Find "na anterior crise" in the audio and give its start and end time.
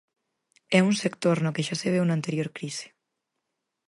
2.05-2.87